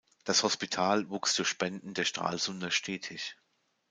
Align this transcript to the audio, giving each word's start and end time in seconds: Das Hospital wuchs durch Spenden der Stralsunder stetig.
Das 0.23 0.41
Hospital 0.41 1.11
wuchs 1.11 1.35
durch 1.35 1.47
Spenden 1.49 1.93
der 1.93 2.05
Stralsunder 2.05 2.71
stetig. 2.71 3.37